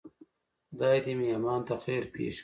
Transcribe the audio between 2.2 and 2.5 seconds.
کړي.